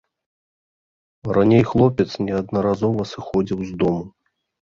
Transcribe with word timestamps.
Раней 1.39 1.61
хлопец 1.73 2.07
неаднаразова 2.29 3.03
сыходзіў 3.13 3.59
з 3.69 3.77
дому. 3.85 4.03